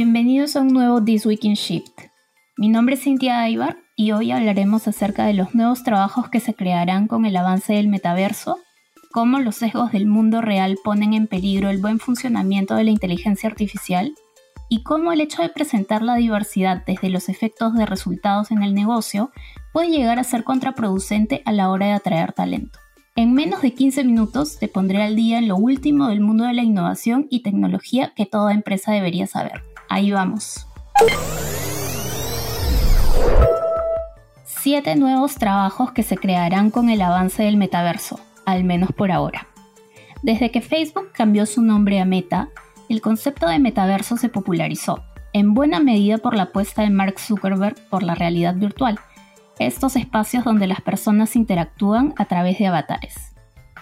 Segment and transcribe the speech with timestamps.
[0.00, 2.02] Bienvenidos a un nuevo This Week in Shift.
[2.56, 6.54] Mi nombre es Cintia Aybar y hoy hablaremos acerca de los nuevos trabajos que se
[6.54, 8.58] crearán con el avance del metaverso,
[9.10, 13.48] cómo los sesgos del mundo real ponen en peligro el buen funcionamiento de la inteligencia
[13.48, 14.14] artificial
[14.68, 18.74] y cómo el hecho de presentar la diversidad desde los efectos de resultados en el
[18.76, 19.32] negocio
[19.72, 22.78] puede llegar a ser contraproducente a la hora de atraer talento.
[23.16, 26.52] En menos de 15 minutos te pondré al día en lo último del mundo de
[26.52, 29.60] la innovación y tecnología que toda empresa debería saber.
[29.88, 30.66] Ahí vamos.
[34.44, 39.46] 7 nuevos trabajos que se crearán con el avance del metaverso, al menos por ahora.
[40.22, 42.48] Desde que Facebook cambió su nombre a Meta,
[42.88, 47.76] el concepto de metaverso se popularizó, en buena medida por la apuesta de Mark Zuckerberg
[47.88, 48.98] por la realidad virtual
[49.58, 53.34] estos espacios donde las personas interactúan a través de avatares.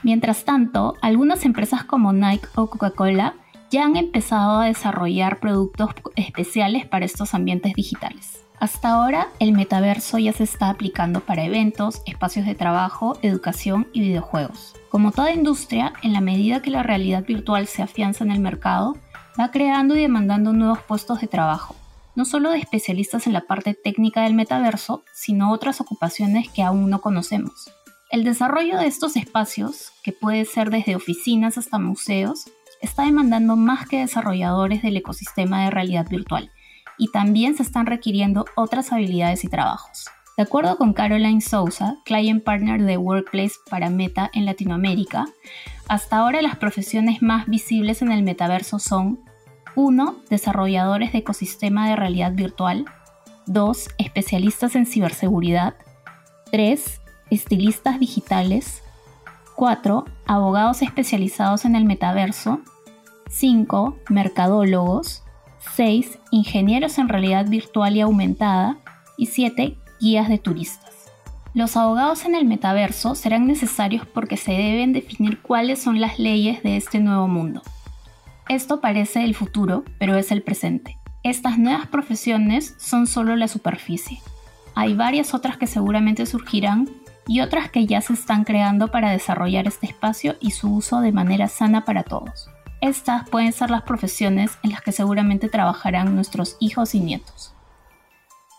[0.03, 3.35] Mientras tanto, algunas empresas como Nike o Coca-Cola
[3.71, 8.43] ya han empezado a desarrollar productos especiales para estos ambientes digitales.
[8.59, 14.01] Hasta ahora, el metaverso ya se está aplicando para eventos, espacios de trabajo, educación y
[14.01, 14.75] videojuegos.
[14.89, 18.97] Como toda industria, en la medida que la realidad virtual se afianza en el mercado,
[19.39, 21.77] va creando y demandando nuevos puestos de trabajo,
[22.15, 26.89] no solo de especialistas en la parte técnica del metaverso, sino otras ocupaciones que aún
[26.89, 27.71] no conocemos.
[28.11, 32.47] El desarrollo de estos espacios, que puede ser desde oficinas hasta museos,
[32.87, 36.51] está demandando más que desarrolladores del ecosistema de realidad virtual,
[36.99, 40.07] y también se están requiriendo otras habilidades y trabajos.
[40.37, 45.27] De acuerdo con Caroline Souza, Client Partner de Workplace para Meta en Latinoamérica,
[45.89, 49.21] hasta ahora las profesiones más visibles en el metaverso son
[49.77, 50.17] 1.
[50.29, 52.85] Desarrolladores de ecosistema de realidad virtual.
[53.47, 53.89] 2.
[53.99, 55.75] Especialistas en ciberseguridad.
[56.51, 57.01] 3.
[57.31, 58.83] Estilistas digitales.
[59.55, 60.05] 4.
[60.27, 62.61] Abogados especializados en el metaverso.
[63.29, 63.99] 5.
[64.09, 65.23] Mercadólogos.
[65.75, 66.19] 6.
[66.31, 68.79] Ingenieros en realidad virtual y aumentada.
[69.17, 69.77] Y 7.
[70.01, 70.95] Guías de turistas.
[71.55, 76.63] Los abogados en el metaverso serán necesarios porque se deben definir cuáles son las leyes
[76.63, 77.63] de este nuevo mundo.
[78.49, 80.99] Esto parece el futuro, pero es el presente.
[81.23, 84.21] Estas nuevas profesiones son solo la superficie.
[84.75, 86.89] Hay varias otras que seguramente surgirán
[87.27, 91.11] y otras que ya se están creando para desarrollar este espacio y su uso de
[91.11, 92.51] manera sana para todos.
[92.87, 97.53] Estas pueden ser las profesiones en las que seguramente trabajarán nuestros hijos y nietos.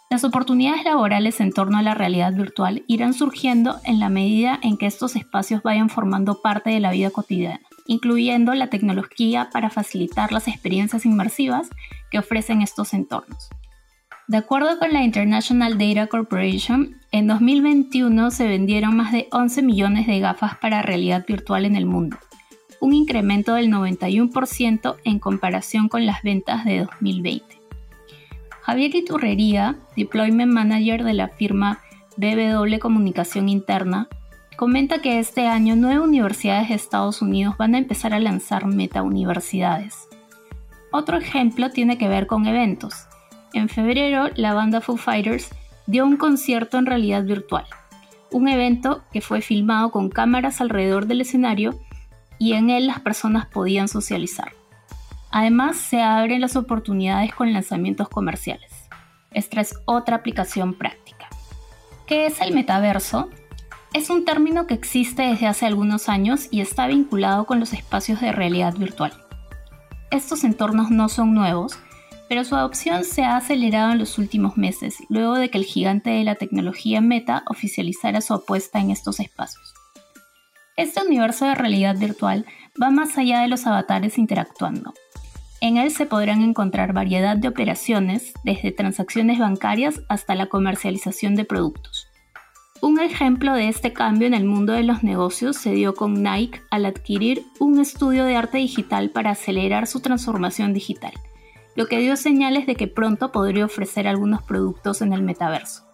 [0.10, 4.78] Las oportunidades laborales en torno a la realidad virtual irán surgiendo en la medida en
[4.78, 10.32] que estos espacios vayan formando parte de la vida cotidiana incluyendo la tecnología para facilitar
[10.32, 11.70] las experiencias inmersivas
[12.12, 13.50] que ofrecen estos entornos.
[14.28, 20.06] De acuerdo con la International Data Corporation, en 2021 se vendieron más de 11 millones
[20.06, 22.18] de gafas para realidad virtual en el mundo,
[22.80, 27.58] un incremento del 91% en comparación con las ventas de 2020.
[28.62, 31.80] Javier Iturrería, Deployment Manager de la firma
[32.18, 34.10] BBW Comunicación Interna,
[34.58, 40.08] comenta que este año nueve universidades de Estados Unidos van a empezar a lanzar meta-universidades.
[40.92, 43.08] Otro ejemplo tiene que ver con eventos.
[43.54, 45.50] En febrero, la banda Foo Fighters
[45.86, 47.66] dio un concierto en realidad virtual,
[48.32, 51.80] un evento que fue filmado con cámaras alrededor del escenario
[52.40, 54.54] y en él las personas podían socializar.
[55.32, 58.72] Además, se abren las oportunidades con lanzamientos comerciales.
[59.32, 61.28] Esta es otra aplicación práctica.
[62.06, 63.30] ¿Qué es el metaverso?
[63.94, 68.22] Es un término que existe desde hace algunos años y está vinculado con los espacios
[68.22, 69.14] de realidad virtual.
[70.12, 71.78] Estos entornos no son nuevos,
[72.30, 76.10] pero su adopción se ha acelerado en los últimos meses, luego de que el gigante
[76.10, 79.74] de la tecnología Meta oficializara su apuesta en estos espacios.
[80.78, 82.46] Este universo de realidad virtual
[82.80, 84.94] va más allá de los avatares interactuando.
[85.60, 91.46] En él se podrán encontrar variedad de operaciones, desde transacciones bancarias hasta la comercialización de
[91.46, 92.10] productos.
[92.80, 96.62] Un ejemplo de este cambio en el mundo de los negocios se dio con Nike
[96.70, 101.14] al adquirir un estudio de arte digital para acelerar su transformación digital,
[101.76, 105.87] lo que dio señales de que pronto podría ofrecer algunos productos en el metaverso.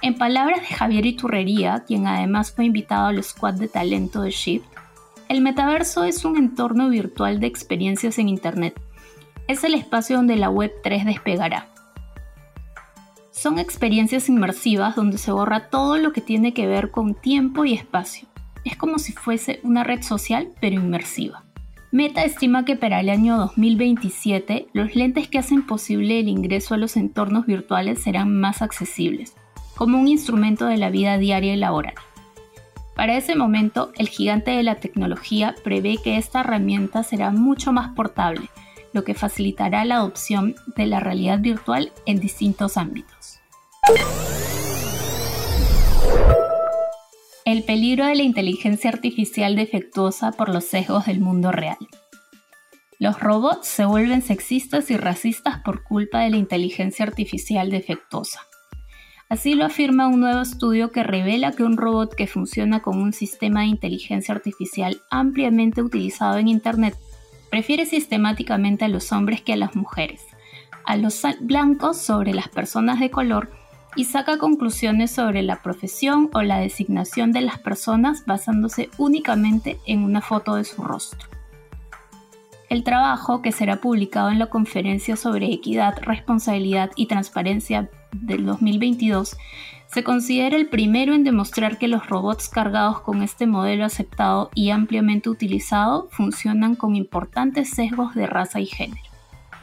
[0.00, 4.66] En palabras de Javier Iturrería, quien además fue invitado al squad de talento de Shift,
[5.28, 8.80] el metaverso es un entorno virtual de experiencias en Internet.
[9.46, 11.68] Es el espacio donde la Web 3 despegará
[13.38, 17.72] son experiencias inmersivas donde se borra todo lo que tiene que ver con tiempo y
[17.72, 18.26] espacio.
[18.64, 21.44] Es como si fuese una red social, pero inmersiva.
[21.92, 26.78] Meta estima que para el año 2027 los lentes que hacen posible el ingreso a
[26.78, 29.36] los entornos virtuales serán más accesibles,
[29.78, 31.94] como un instrumento de la vida diaria y laboral.
[32.96, 37.94] Para ese momento, el gigante de la tecnología prevé que esta herramienta será mucho más
[37.94, 38.50] portable,
[38.92, 43.38] lo que facilitará la adopción de la realidad virtual en distintos ámbitos.
[47.44, 51.78] El peligro de la inteligencia artificial defectuosa por los sesgos del mundo real.
[52.98, 58.40] Los robots se vuelven sexistas y racistas por culpa de la inteligencia artificial defectuosa.
[59.28, 63.12] Así lo afirma un nuevo estudio que revela que un robot que funciona con un
[63.12, 66.96] sistema de inteligencia artificial ampliamente utilizado en Internet
[67.50, 70.24] prefiere sistemáticamente a los hombres que a las mujeres,
[70.86, 73.50] a los blancos sobre las personas de color
[73.96, 80.04] y saca conclusiones sobre la profesión o la designación de las personas basándose únicamente en
[80.04, 81.28] una foto de su rostro.
[82.70, 89.36] El trabajo, que será publicado en la Conferencia sobre Equidad, Responsabilidad y Transparencia del 2022,
[89.86, 94.70] se considera el primero en demostrar que los robots cargados con este modelo aceptado y
[94.70, 99.02] ampliamente utilizado funcionan con importantes sesgos de raza y género.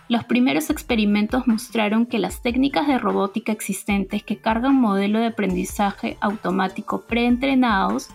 [0.07, 6.17] Los primeros experimentos mostraron que las técnicas de robótica existentes que cargan modelo de aprendizaje
[6.21, 8.09] automático preentrenados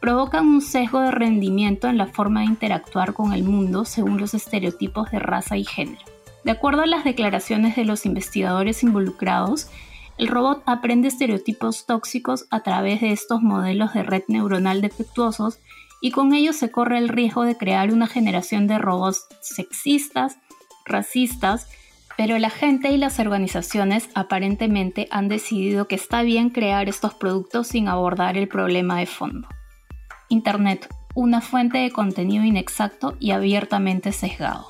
[0.00, 4.34] provocan un sesgo de rendimiento en la forma de interactuar con el mundo según los
[4.34, 6.11] estereotipos de raza y género.
[6.44, 9.68] De acuerdo a las declaraciones de los investigadores involucrados,
[10.18, 15.58] el robot aprende estereotipos tóxicos a través de estos modelos de red neuronal defectuosos
[16.00, 20.36] y con ello se corre el riesgo de crear una generación de robots sexistas,
[20.84, 21.68] racistas,
[22.16, 27.68] pero la gente y las organizaciones aparentemente han decidido que está bien crear estos productos
[27.68, 29.48] sin abordar el problema de fondo.
[30.28, 34.66] Internet, una fuente de contenido inexacto y abiertamente sesgado.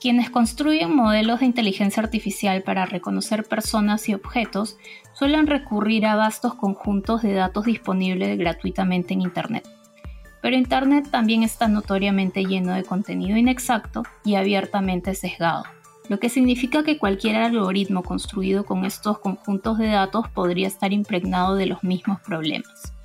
[0.00, 4.76] Quienes construyen modelos de inteligencia artificial para reconocer personas y objetos
[5.14, 9.66] suelen recurrir a vastos conjuntos de datos disponibles gratuitamente en Internet.
[10.42, 15.64] Pero Internet también está notoriamente lleno de contenido inexacto y abiertamente sesgado,
[16.08, 21.54] lo que significa que cualquier algoritmo construido con estos conjuntos de datos podría estar impregnado
[21.54, 22.95] de los mismos problemas.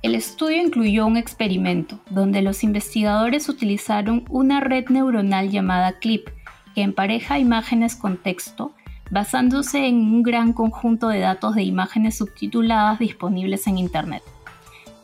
[0.00, 6.28] El estudio incluyó un experimento donde los investigadores utilizaron una red neuronal llamada CLIP
[6.74, 8.74] que empareja imágenes con texto
[9.10, 14.22] basándose en un gran conjunto de datos de imágenes subtituladas disponibles en Internet,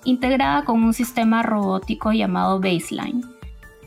[0.05, 3.25] integrada con un sistema robótico llamado Baseline,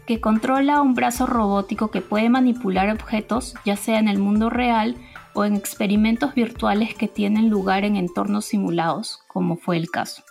[0.08, 4.98] que controla un brazo robótico que puede manipular objetos ya sea en el mundo real
[5.34, 10.24] o en experimentos virtuales que tienen lugar en entornos simulados, como fue el caso.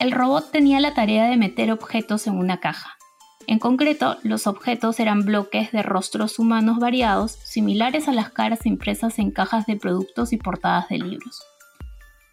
[0.00, 2.96] El robot tenía la tarea de meter objetos en una caja.
[3.46, 9.18] En concreto, los objetos eran bloques de rostros humanos variados, similares a las caras impresas
[9.18, 11.42] en cajas de productos y portadas de libros.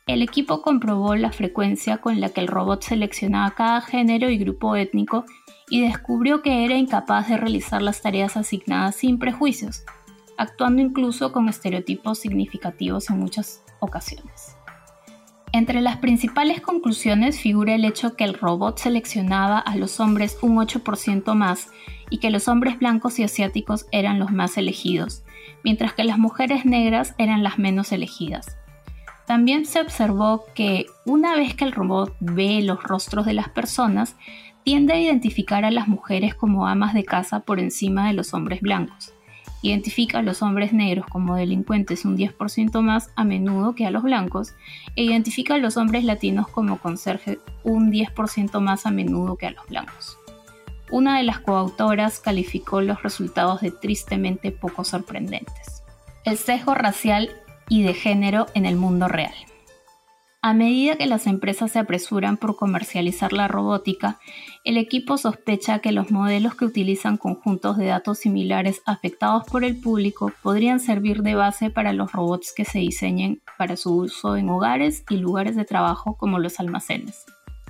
[0.05, 4.77] El equipo comprobó la frecuencia con la que el robot seleccionaba cada género y grupo
[4.77, 5.25] étnico
[5.69, 9.83] y descubrió que era incapaz de realizar las tareas asignadas sin prejuicios,
[10.37, 14.56] actuando incluso con estereotipos significativos en muchas ocasiones.
[15.53, 20.57] Entre las principales conclusiones figura el hecho que el robot seleccionaba a los hombres un
[20.57, 21.69] 8% más
[22.09, 25.23] y que los hombres blancos y asiáticos eran los más elegidos,
[25.63, 28.57] mientras que las mujeres negras eran las menos elegidas.
[29.25, 34.15] También se observó que una vez que el robot ve los rostros de las personas,
[34.63, 38.59] tiende a identificar a las mujeres como amas de casa por encima de los hombres
[38.59, 39.13] blancos
[39.61, 44.03] identifica a los hombres negros como delincuentes un 10% más a menudo que a los
[44.03, 44.53] blancos,
[44.95, 49.51] e identifica a los hombres latinos como conserje un 10% más a menudo que a
[49.51, 50.17] los blancos.
[50.89, 55.83] Una de las coautoras calificó los resultados de tristemente poco sorprendentes.
[56.23, 57.29] El sesgo racial
[57.67, 59.33] y de género en el mundo real.
[60.47, 64.17] A medida que las empresas se apresuran por comercializar la robótica,
[64.63, 69.75] el equipo sospecha que los modelos que utilizan conjuntos de datos similares afectados por el
[69.75, 74.47] público podrían servir de base para los robots que se diseñen para su uso en
[74.47, 77.25] hogares y lugares de trabajo como los almacenes.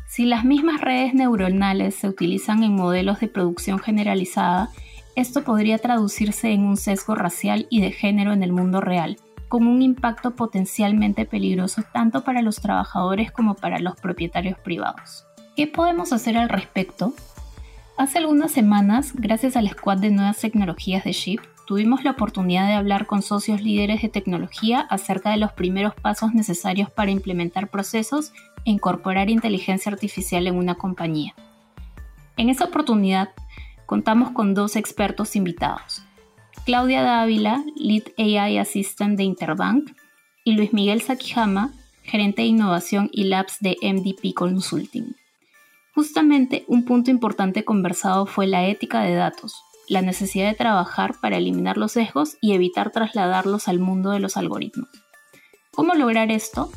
[0.07, 4.69] Si las mismas redes neuronales se utilizan en modelos de producción generalizada,
[5.15, 9.17] esto podría traducirse en un sesgo racial y de género en el mundo real,
[9.47, 15.25] con un impacto potencialmente peligroso tanto para los trabajadores como para los propietarios privados.
[15.55, 17.13] ¿Qué podemos hacer al respecto?
[17.97, 22.73] Hace algunas semanas, gracias al squad de nuevas tecnologías de SHIP, tuvimos la oportunidad de
[22.73, 28.33] hablar con socios líderes de tecnología acerca de los primeros pasos necesarios para implementar procesos
[28.65, 31.33] e incorporar inteligencia artificial en una compañía.
[32.37, 33.29] En esa oportunidad,
[33.85, 36.03] contamos con dos expertos invitados,
[36.67, 39.95] Claudia Dávila, Lead AI Assistant de Interbank,
[40.43, 41.71] y Luis Miguel Sakijama,
[42.03, 45.15] gerente de innovación y labs de MDP Consulting.
[45.95, 51.37] Justamente un punto importante conversado fue la ética de datos, la necesidad de trabajar para
[51.37, 54.89] eliminar los sesgos y evitar trasladarlos al mundo de los algoritmos.
[55.71, 56.69] ¿Cómo lograr esto?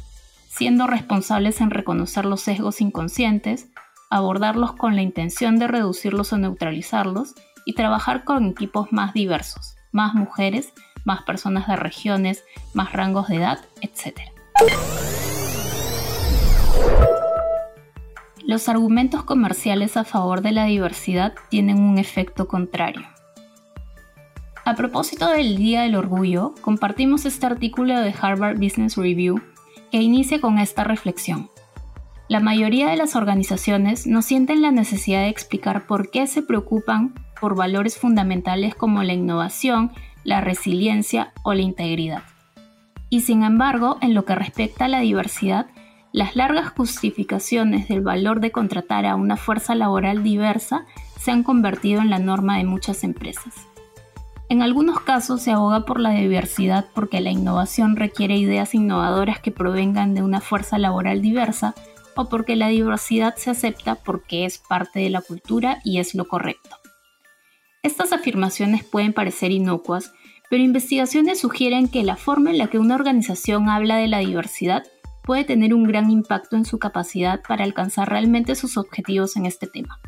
[0.48, 3.66] Siendo responsables en reconocer los sesgos inconscientes,
[4.08, 7.34] abordarlos con la intención de reducirlos o neutralizarlos
[7.66, 10.72] y trabajar con equipos más diversos, más mujeres,
[11.04, 12.44] más personas de regiones,
[12.74, 14.20] más rangos de edad, etc.
[18.44, 23.02] Los argumentos comerciales a favor de la diversidad tienen un efecto contrario.
[24.64, 29.40] A propósito del Día del Orgullo, compartimos este artículo de Harvard Business Review
[29.90, 31.50] que inicia con esta reflexión.
[32.28, 37.14] La mayoría de las organizaciones no sienten la necesidad de explicar por qué se preocupan
[37.40, 39.92] por valores fundamentales como la innovación,
[40.24, 42.22] la resiliencia o la integridad.
[43.08, 45.66] Y sin embargo, en lo que respecta a la diversidad,
[46.12, 50.84] las largas justificaciones del valor de contratar a una fuerza laboral diversa
[51.18, 53.54] se han convertido en la norma de muchas empresas.
[54.48, 59.52] En algunos casos se aboga por la diversidad porque la innovación requiere ideas innovadoras que
[59.52, 61.76] provengan de una fuerza laboral diversa
[62.16, 66.26] o porque la diversidad se acepta porque es parte de la cultura y es lo
[66.26, 66.79] correcto.
[67.82, 70.12] Estas afirmaciones pueden parecer inocuas,
[70.50, 74.82] pero investigaciones sugieren que la forma en la que una organización habla de la diversidad
[75.22, 79.66] puede tener un gran impacto en su capacidad para alcanzar realmente sus objetivos en este
[79.66, 79.98] tema.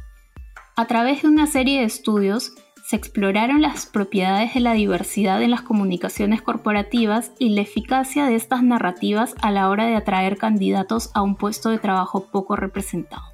[0.77, 2.53] A través de una serie de estudios,
[2.85, 8.35] se exploraron las propiedades de la diversidad en las comunicaciones corporativas y la eficacia de
[8.35, 13.32] estas narrativas a la hora de atraer candidatos a un puesto de trabajo poco representado.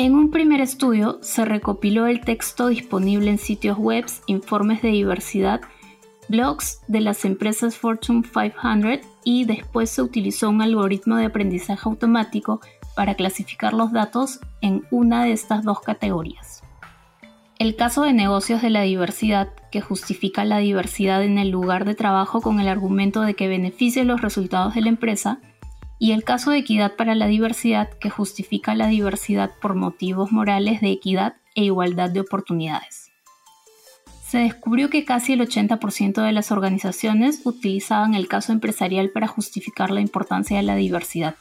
[0.00, 5.60] En un primer estudio se recopiló el texto disponible en sitios web, informes de diversidad
[6.28, 12.60] blogs de las empresas Fortune 500 y después se utilizó un algoritmo de aprendizaje automático
[12.94, 16.62] para clasificar los datos en una de estas dos categorías.
[17.58, 21.96] El caso de negocios de la diversidad, que justifica la diversidad en el lugar de
[21.96, 25.40] trabajo con el argumento de que beneficie los resultados de la empresa,
[25.98, 30.80] y el caso de equidad para la diversidad, que justifica la diversidad por motivos morales
[30.80, 33.08] de equidad e igualdad de oportunidades
[34.28, 39.90] se descubrió que casi el 80% de las organizaciones utilizaban el caso empresarial para justificar
[39.90, 41.36] la importancia de la diversidad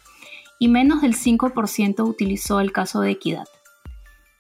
[0.58, 3.44] y menos del 5% utilizó el caso de equidad.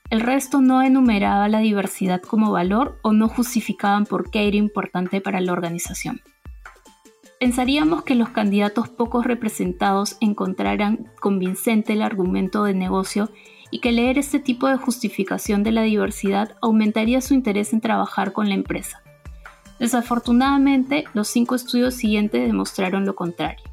[0.09, 5.19] El resto no enumeraba la diversidad como valor o no justificaban por qué era importante
[5.19, 6.21] para la organización.
[7.39, 13.29] Pensaríamos que los candidatos pocos representados encontraran convincente el argumento de negocio
[13.69, 18.33] y que leer este tipo de justificación de la diversidad aumentaría su interés en trabajar
[18.33, 19.03] con la empresa.
[19.79, 23.65] Desafortunadamente, los cinco estudios siguientes demostraron lo contrario.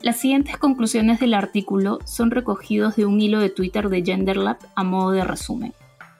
[0.00, 4.82] Las siguientes conclusiones del artículo son recogidos de un hilo de Twitter de GenderLab a
[4.82, 5.74] modo de resumen.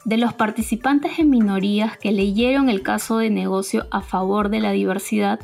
[0.05, 4.73] De los participantes en minorías que leyeron el caso de negocio a favor de la
[4.73, 5.41] diversidad,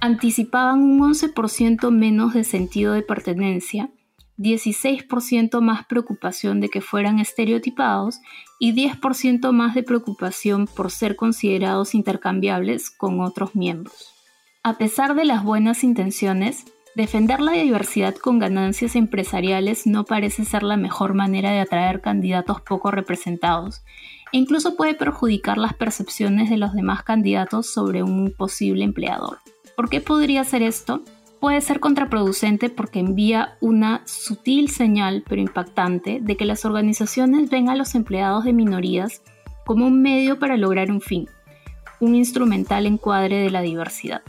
[0.00, 3.90] anticipaban un 11% menos de sentido de pertenencia
[4.40, 8.20] 16% más preocupación de que fueran estereotipados
[8.58, 14.14] y 10% más de preocupación por ser considerados intercambiables con otros miembros.
[14.62, 16.64] A pesar de las buenas intenciones,
[16.96, 22.62] defender la diversidad con ganancias empresariales no parece ser la mejor manera de atraer candidatos
[22.62, 23.82] poco representados
[24.32, 29.38] e incluso puede perjudicar las percepciones de los demás candidatos sobre un posible empleador.
[29.80, 31.00] ¿Por qué podría ser esto?
[31.40, 37.70] puede ser contraproducente porque envía una sutil señal pero impactante de que las organizaciones ven
[37.70, 39.22] a los empleados de minorías
[39.64, 41.30] como un medio para lograr un fin,
[41.98, 44.20] un instrumental encuadre de la diversidad.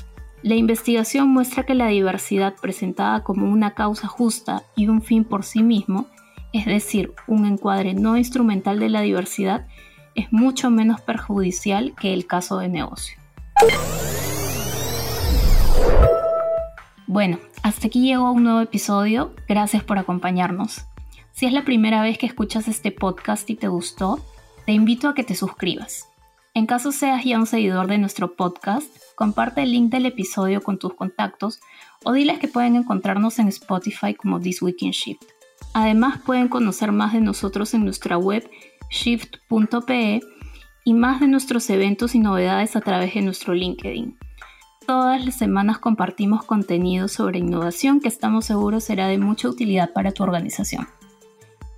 [0.41, 5.43] La investigación muestra que la diversidad presentada como una causa justa y un fin por
[5.43, 6.07] sí mismo,
[6.53, 9.67] es decir, un encuadre no instrumental de la diversidad,
[10.15, 13.17] es mucho menos perjudicial que el caso de negocio.
[17.11, 19.35] Bueno, hasta aquí llegó un nuevo episodio.
[19.45, 20.85] Gracias por acompañarnos.
[21.33, 24.21] Si es la primera vez que escuchas este podcast y te gustó,
[24.65, 26.07] te invito a que te suscribas.
[26.53, 30.79] En caso seas ya un seguidor de nuestro podcast, comparte el link del episodio con
[30.79, 31.59] tus contactos
[32.05, 35.23] o diles que pueden encontrarnos en Spotify como This Week in Shift.
[35.73, 38.49] Además, pueden conocer más de nosotros en nuestra web
[38.89, 40.21] shift.pe
[40.85, 44.17] y más de nuestros eventos y novedades a través de nuestro LinkedIn.
[44.91, 50.11] Todas las semanas compartimos contenido sobre innovación que estamos seguros será de mucha utilidad para
[50.11, 50.85] tu organización.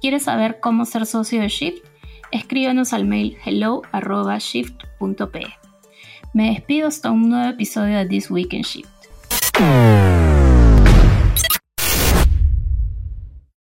[0.02, 1.86] ¿Quieres saber cómo ser socio de Shift?
[2.32, 5.46] Escríbenos al mail hello.shift.pe.
[6.34, 8.90] Me despido hasta un nuevo episodio de This Week in Shift.